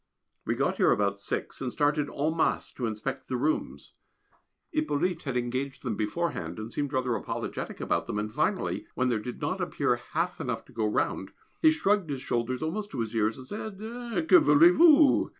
[0.45, 3.93] We got here about six, and started en masse to inspect the rooms.
[4.71, 9.19] Hippolyte had engaged them beforehand, and seemed rather apologetic about them, and finally, when there
[9.19, 12.99] did not appear half enough to go round, he shrugged his shoulders almost up to
[13.01, 13.77] his ears and said,
[14.27, 15.29] "Que voulez vous!"